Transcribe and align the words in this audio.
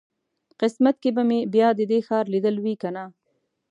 قسمت 0.61 0.95
کې 1.03 1.09
به 1.15 1.23
مې 1.29 1.39
بیا 1.53 1.69
د 1.75 1.81
دې 1.91 1.99
ښار 2.07 2.25
لیدل 2.33 2.55
وي 2.59 2.75
کنه. 2.81 3.03